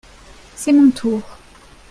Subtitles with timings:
[0.55, 1.21] c'est mon tour.